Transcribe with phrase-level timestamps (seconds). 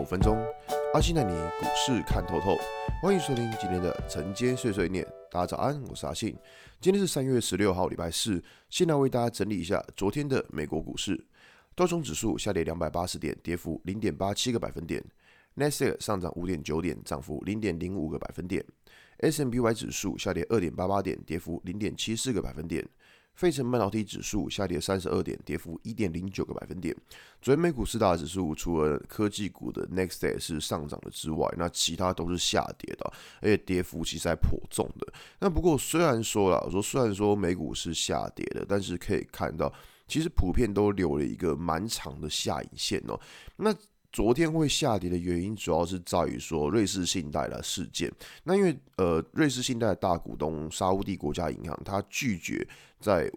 [0.00, 0.42] 五分钟，
[0.94, 2.56] 阿信带你股市看透透。
[3.02, 5.06] 欢迎收听今天的晨间碎碎念。
[5.30, 6.34] 大家早安，我是阿信。
[6.80, 8.42] 今天是三月十六号，礼拜四。
[8.70, 11.22] 先来为大家整理一下昨天的美国股市。
[11.74, 15.04] 道琼指数下跌两百八十点，跌幅零点八七个百分点。
[15.52, 18.64] 纳斯达克上涨五点九点，涨幅零点零五个百分点。
[19.18, 22.88] S&P 指数下跌二点八八点，跌幅零点七四个百分点。
[23.40, 26.94] 费城半导体指数下跌三十二点，跌幅一点零九个百分点。
[27.40, 35.10] 昨天美股四大指数除了科技股的 Next Day 是上涨的之外，那其他都是下跌的，而且跌幅其实还颇重的。
[35.38, 39.72] 那不过虽然说了，我说虽然说美股是下跌的，但是可以看到，
[40.06, 43.18] 其实普遍都留了一个蛮长的下影线哦。
[43.56, 43.74] 那
[44.12, 48.10] 昨天会下跌的原因，主要是在于说瑞士信贷的事件。
[48.42, 52.66] 那因为呃，瑞士信贷的大股东沙乌地国家银行，它拒绝
[52.98, 53.30] 在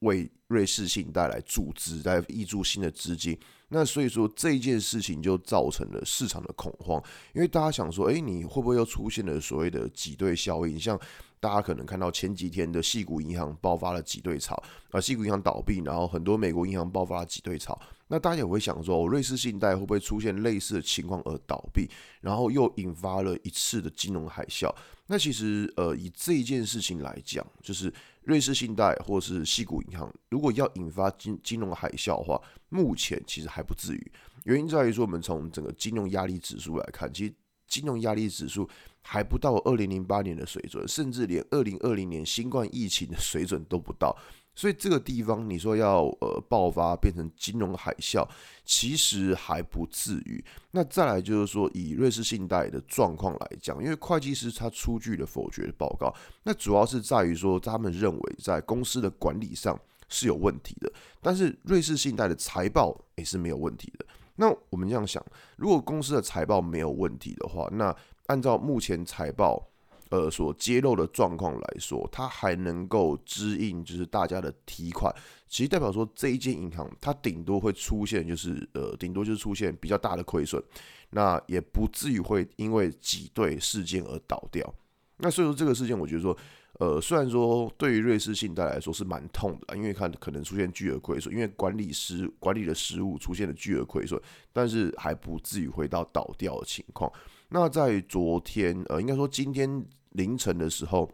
[0.00, 3.38] 为瑞士信贷来注资，来挹注新的资金。
[3.68, 10.78] 那所以说这件事情就造成了市场的恐慌，因为大家想说，诶，你会不会又出现了所谓的挤兑效应？
[10.78, 10.96] 像
[11.40, 14.54] 大家可能看到前几天的矽谷银行爆发了挤兑潮，
[14.90, 17.76] 啊，矽谷银行倒闭，然后很多美国银行爆发了挤兑潮。
[18.08, 21.90] 那大家也会想说，瑞士信贷会不会出现类似的情况而倒闭，
[22.20, 24.72] 然后又引发了一次的金融海啸？
[25.08, 27.92] 那其实，呃，以这一件事情来讲，就是
[28.26, 34.12] 瑞士信贷或是西股银行，如果要引发金金融海啸的话，目前其实还不至于。
[34.42, 37.34] 原因在于说，我们从整个金融压力指数来看，其实
[37.68, 38.68] 金融压力指数
[39.00, 44.16] 还不到二零零八年的水准，甚至连二零二零年新冠疫情的水准都不到。
[44.56, 48.26] 所以这个地方，你说要呃爆发变成金融海啸，
[48.64, 50.42] 其实还不至于。
[50.70, 56.12] 那再来就是说，以瑞士信贷的状况来讲，因为会计师他出具了否决报告，
[56.42, 60.90] 那主要是在于说他们认为在公司的管理上是有问题的，
[61.20, 64.06] 但是瑞士信贷的财报也是没有问题的。
[64.36, 65.22] 那我们这样想，
[65.56, 67.94] 如果公司的财报没有问题的话，那
[68.28, 69.68] 按照目前财报。
[70.10, 75.14] 呃，所揭露的状况来说，它还能够支应就是大家的提款，
[75.48, 80.62] 其实代表说这一间银行它顶多会出现就是呃，顶多就是出现比较大的亏损，
[81.10, 84.74] 那也不至于会因为挤兑事件而倒掉。
[85.18, 86.36] 那所以说这个事件，我觉得说，
[86.78, 94.20] 呃，虽然说对于瑞士信贷来说是蛮痛的，因为看可能出现巨额亏损，因为管理失管理的失误出现了巨额亏损，
[94.52, 97.10] 但是还不至于回到倒掉的情况。
[97.48, 101.10] 那在昨天，呃，应该说今天凌晨的时候，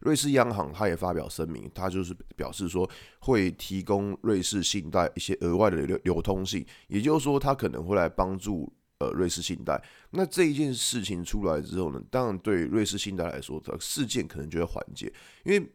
[0.00, 2.88] 瑞士央行他也发表声明，他就是表示说
[3.20, 9.82] 会提供瑞士信贷一些额外的流流通性，也就是说，他可能会来帮助呃瑞士信贷。
[10.10, 15.12] 那这一件事情出来之后呢，当然对瑞士信贷来说，的事件可能就会缓解，
[15.44, 15.70] 因为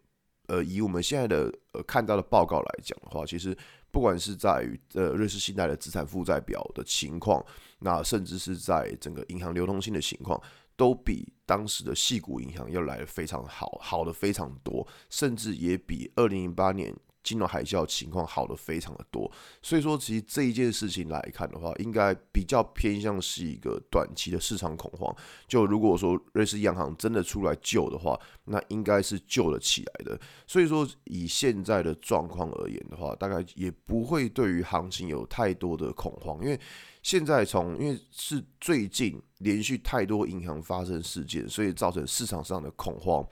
[0.48, 3.58] 呃以我们现在的呃看到的报告来讲的话，其实。
[3.94, 7.46] 不管是在于呃瑞士信贷的资产负债表的情况，
[7.78, 10.42] 那甚至是在整个银行流通性的情况，
[10.76, 16.92] 都比当时的细谷银行要来的非常好，好的非常多，甚至也比二零零八年。
[17.24, 25.16] 金融海啸情况好的非常的多，所以说其实这一件事情来看的话，应该比较偏向是一个短期的市场恐慌。
[25.48, 30.20] 就如果说瑞士央行真的出来救的话，那应该是救了起来的。
[30.46, 36.60] 所以说以现在的状况而言的话，大概也不会对于行情有太多的恐慌，因为
[37.02, 43.26] 现在从因为是最近连续太多银行发生事件，所以造成市场上的恐慌。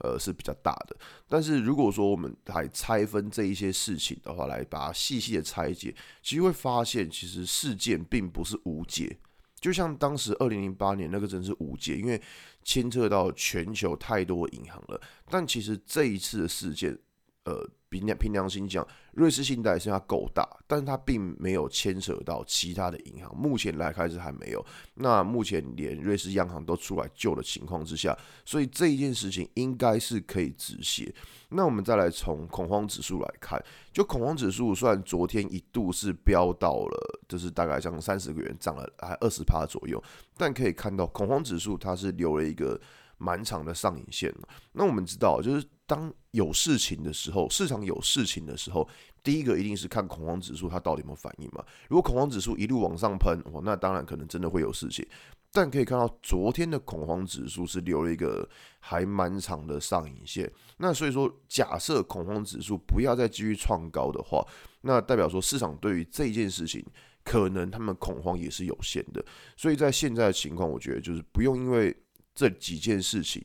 [0.00, 0.96] 呃，是比较大的，
[1.28, 9.16] 但是如果说我们来拆分这一些事情的话，来把它细细的拆解，其实会发现，其实事件并不是无解。
[9.60, 12.20] 就像当时二零零八年那个真是无解，因为
[12.62, 15.00] 牵扯到全球太多银行了。
[15.30, 16.98] 但其实这一次的事件，
[17.44, 17.68] 呃。
[17.94, 23.32] 凭凭良心讲，瑞士信贷是它够大，但是它并没有牵扯到其他的银行。
[23.36, 24.66] 目前来看是还没有。
[24.94, 31.14] 那目前连瑞士央行都出来救的情况之下，所以这一件事情应该是可以止血。
[31.50, 40.02] 那我们再来从恐慌指数来看，就恐慌指数虽然昨天一度是飙到了，就是大概将三十个元涨了还二十趴左右，
[40.36, 42.80] 但可以看到恐慌指数它是留了一个
[43.18, 44.34] 蛮长的上影线。
[44.72, 45.66] 那我们知道就是。
[45.86, 48.88] 当有事情的时候，市场有事情的时候，
[49.22, 51.62] 第一个一定是看恐慌指数它到底有没有反应嘛。
[51.90, 55.06] 如果恐慌指数一路往上喷，哦，那当然可能真的会有事情。
[55.52, 58.48] 但可以看到昨天的恐慌指数是留了一个
[58.80, 60.50] 还蛮长的上影线。
[60.78, 64.42] 那所以说，假设恐慌指数不要再继续创高的话，
[64.80, 66.82] 那代表说市场对于这件事情，
[67.22, 69.22] 可能他们恐慌也是有限的。
[69.54, 71.94] 所以在现在的情况，我觉得就是不用因为
[72.34, 73.44] 这几件事情。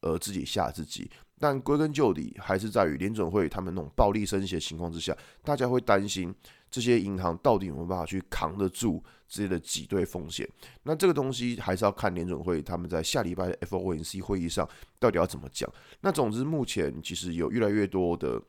[0.00, 1.10] 呃，自己吓自己。
[1.40, 6.32] 但归根究底，还是在于联准会他们那种暴力升息的情况之下，大家会担心
[6.70, 10.48] 这些银行到底有没有办法去扛得住这些的挤兑风险。
[10.84, 14.68] 那这个东西还是要看联准会他们在下礼拜的 FOMC 会议上
[15.00, 15.68] 到底要怎么讲。
[16.00, 18.40] 那总之，目前其实有越来越多的。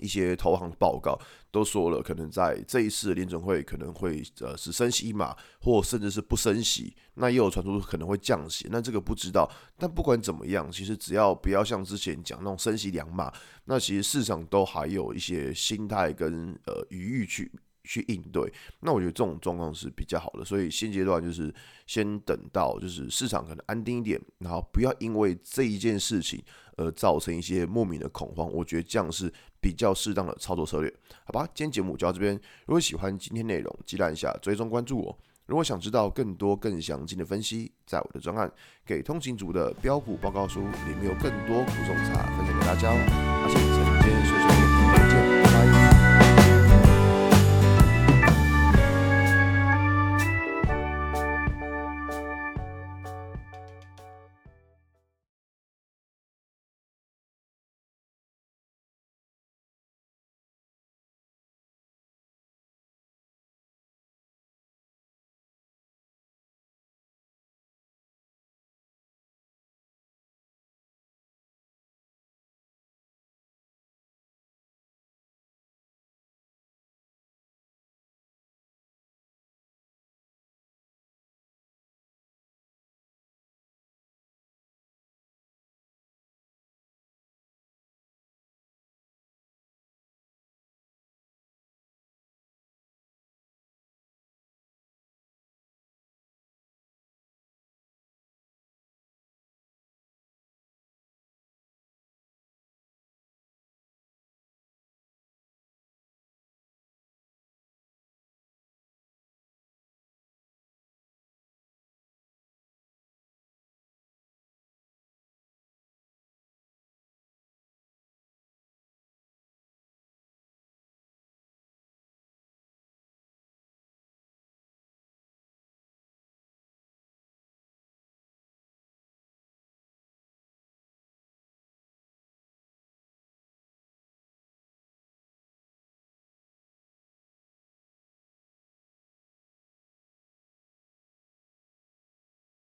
[0.00, 1.18] 一些投行报告
[1.50, 6.96] 都说了，可能在这一次联准会可能会呃是升息一码，或甚至是不升息。
[7.14, 9.50] 那也有传出可能会降息，那这个不知道。
[9.76, 13.32] 但不管怎么样，其实只要不要像之前讲那种升息两码，
[13.64, 17.52] 那其实市场都还有一些心态跟呃余裕去
[17.84, 18.52] 去应对。
[18.80, 20.44] 那我觉得这种状况是比较好的。
[20.44, 21.54] 所以现阶段就是
[21.86, 26.42] 先等到就是市场可能安定一点，然后不要因为这一件事情
[26.76, 28.50] 而造成一些莫名的恐慌。
[28.52, 29.32] 我觉得这样是。
[29.62, 30.90] 比较适当的操作策略，
[31.22, 32.34] 好吧，今天节目就到这边。
[32.64, 35.18] 如果喜欢今天内容，记得按下追踪关注我。
[35.44, 38.48] 如果想知道更多更详尽的分析，在我的专案
[38.86, 43.29] 《给通勤族的标股报告书》里面有更多股种茶分享给大家哦。